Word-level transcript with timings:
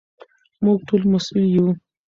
موږ 0.63 0.77
ټول 0.87 1.01
مسوول 1.11 1.45
یو. 1.55 1.67